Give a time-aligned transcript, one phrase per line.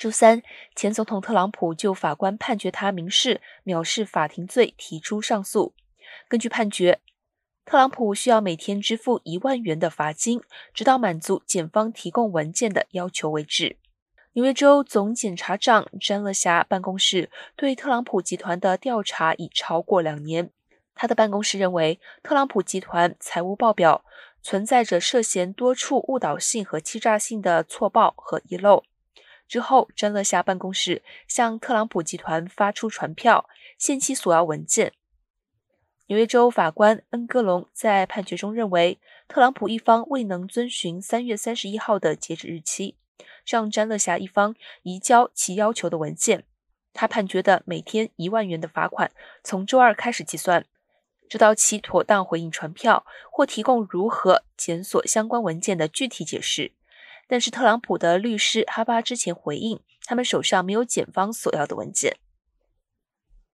[0.00, 0.42] 周三，
[0.74, 5.74] 前总统特朗普就法官判决他民事藐视法庭罪提出上诉。
[6.26, 7.02] 根据判决，
[7.66, 10.40] 特朗普需要每天支付一万元的罚金，
[10.72, 13.76] 直到满足检方提供文件的要求为止。
[14.32, 20.50] 纽约州总检察长詹乐霞办公室对特朗普集团的调查已超过两年。
[20.94, 24.02] 他的办公室认为，特朗普集团财务报表
[24.40, 28.84] 存在着涉嫌多处误导性和欺诈性的错报和遗漏。
[29.50, 34.92] 之后，詹乐霞办公室向特朗普集团发出传票，限期索要文件。
[36.06, 42.94] 纽约州法官恩格隆在判决中认为，特朗普一方未能遵循三月三十一号的截止日期，
[43.44, 46.44] 向詹乐霞一方移交其要求的文件。
[46.92, 49.10] 他判决的每天一万元的罚款
[49.42, 50.64] 从周二开始计算，
[51.28, 56.70] 直到其妥当回应传票或提供如何检索相关文件的具体解释。
[57.30, 62.16] 但是，特朗普的律师哈巴之前回应，他们手上没有检方索要的文件。